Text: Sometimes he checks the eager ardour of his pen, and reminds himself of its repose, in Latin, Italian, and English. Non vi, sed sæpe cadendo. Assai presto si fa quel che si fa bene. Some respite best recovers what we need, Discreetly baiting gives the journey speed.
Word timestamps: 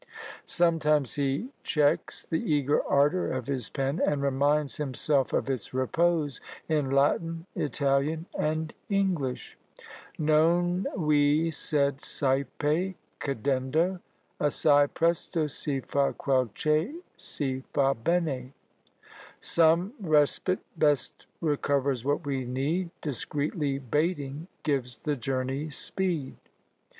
Sometimes 0.45 1.13
he 1.13 1.49
checks 1.61 2.23
the 2.23 2.39
eager 2.51 2.83
ardour 2.85 3.27
of 3.31 3.45
his 3.45 3.69
pen, 3.69 4.01
and 4.03 4.19
reminds 4.23 4.77
himself 4.77 5.31
of 5.31 5.47
its 5.47 5.75
repose, 5.75 6.41
in 6.67 6.89
Latin, 6.89 7.45
Italian, 7.53 8.25
and 8.35 8.73
English. 8.89 9.59
Non 10.17 10.87
vi, 10.97 11.51
sed 11.51 11.97
sæpe 11.97 12.95
cadendo. 13.19 13.99
Assai 14.39 14.87
presto 14.87 15.45
si 15.45 15.81
fa 15.81 16.15
quel 16.17 16.47
che 16.55 16.95
si 17.15 17.63
fa 17.71 17.93
bene. 17.93 18.53
Some 19.39 19.93
respite 19.99 20.65
best 20.77 21.27
recovers 21.41 22.03
what 22.03 22.25
we 22.25 22.43
need, 22.43 22.89
Discreetly 23.03 23.77
baiting 23.77 24.47
gives 24.63 25.03
the 25.03 25.15
journey 25.15 25.69
speed. 25.69 26.37